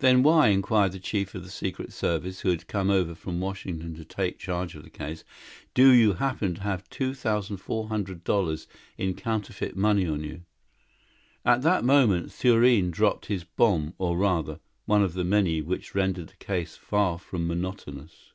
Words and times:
"Then 0.00 0.24
why," 0.24 0.48
inquired 0.48 0.90
the 0.90 0.98
chief 0.98 1.32
of 1.36 1.44
the 1.44 1.48
Secret 1.48 1.92
Service, 1.92 2.40
who 2.40 2.48
had 2.48 2.66
come 2.66 2.90
over 2.90 3.14
from 3.14 3.38
Washington 3.38 3.94
to 3.94 4.04
take 4.04 4.36
charge 4.36 4.74
of 4.74 4.82
the 4.82 4.90
case, 4.90 5.22
"do 5.74 5.92
you 5.92 6.14
happen 6.14 6.56
to 6.56 6.62
have 6.64 6.90
two 6.90 7.14
thousand 7.14 7.58
four 7.58 7.86
hundred 7.86 8.24
dollars 8.24 8.66
in 8.98 9.14
counterfeit 9.14 9.76
money 9.76 10.08
on 10.08 10.24
you?" 10.24 10.40
At 11.44 11.62
that 11.62 11.84
moment 11.84 12.32
Thurene 12.32 12.90
dropped 12.90 13.26
his 13.26 13.44
bomb 13.44 13.94
or, 13.96 14.18
rather, 14.18 14.58
one 14.86 15.04
of 15.04 15.14
the 15.14 15.22
many 15.22 15.62
which 15.62 15.94
rendered 15.94 16.30
the 16.30 16.36
case 16.44 16.74
far 16.74 17.16
from 17.16 17.46
monotonous. 17.46 18.32